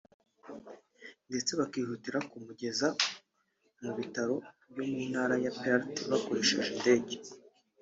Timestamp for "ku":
2.29-2.35